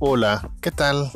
[0.00, 1.10] Hola, ¿qué tal?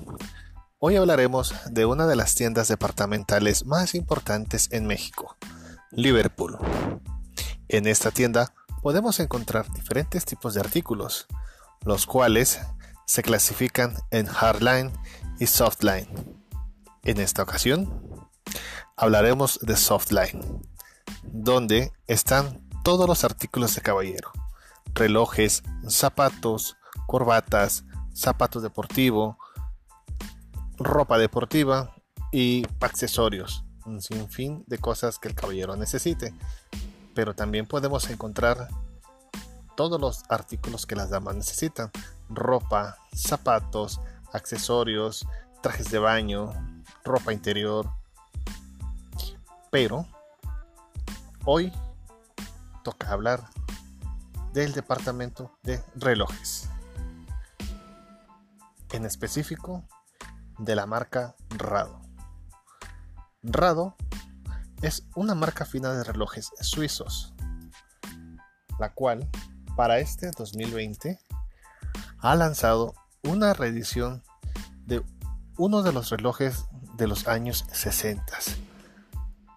[0.80, 5.36] Hoy hablaremos de una de las tiendas departamentales más importantes en México,
[5.92, 6.58] Liverpool.
[7.68, 8.52] En esta tienda
[8.82, 11.28] podemos encontrar diferentes tipos de artículos,
[11.84, 12.60] los cuales
[13.06, 14.92] se clasifican en hardline
[15.38, 16.08] y softline.
[17.04, 18.28] En esta ocasión
[18.96, 20.60] hablaremos de softline,
[21.22, 24.32] donde están todos los artículos de caballero,
[24.92, 29.36] relojes, zapatos, corbatas, zapatos deportivos,
[30.78, 31.94] ropa deportiva
[32.30, 36.34] y accesorios, un sinfín de cosas que el caballero necesite.
[37.14, 38.68] Pero también podemos encontrar
[39.76, 41.90] todos los artículos que las damas necesitan,
[42.28, 44.00] ropa, zapatos,
[44.32, 45.26] accesorios,
[45.62, 46.52] trajes de baño,
[47.04, 47.90] ropa interior.
[49.70, 50.06] Pero
[51.44, 51.72] hoy
[52.82, 53.44] toca hablar
[54.52, 56.68] del departamento de relojes
[58.92, 59.84] en específico
[60.58, 62.00] de la marca Rado.
[63.42, 63.96] Rado
[64.82, 67.34] es una marca fina de relojes suizos,
[68.78, 69.28] la cual
[69.76, 71.18] para este 2020
[72.18, 74.22] ha lanzado una reedición
[74.86, 75.02] de
[75.56, 78.38] uno de los relojes de los años 60,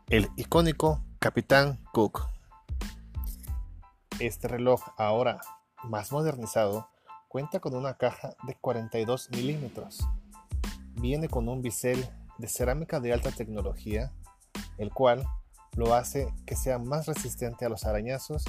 [0.07, 2.27] el icónico Capitán Cook.
[4.19, 5.41] Este reloj ahora
[5.83, 6.89] más modernizado
[7.35, 10.07] Cuenta con una caja de 42 milímetros.
[10.93, 14.13] Viene con un bisel de cerámica de alta tecnología,
[14.77, 15.27] el cual
[15.75, 18.45] lo hace que sea más resistente a los arañazos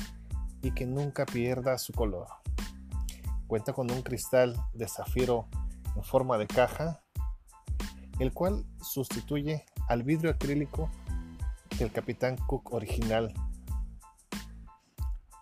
[0.63, 2.29] y que nunca pierda su color.
[3.49, 5.49] Cuenta con un cristal de zafiro
[5.97, 7.01] en forma de caja,
[8.21, 10.93] el cual sustituye al vidrio acrílico
[11.81, 13.35] del Capitán Cook original.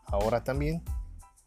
[0.06, 0.82] Ahora también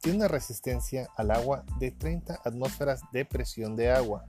[0.02, 4.26] tiene una resistencia al agua de 30 atmósferas de presión de agua.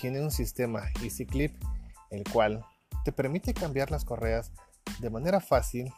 [0.00, 1.56] Tiene un sistema Easy Clip,
[2.10, 2.64] el cual
[3.04, 4.52] te permite cambiar las correas
[5.00, 5.92] de manera fácil